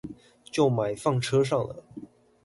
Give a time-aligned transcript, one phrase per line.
[0.45, 1.83] 就買放車上了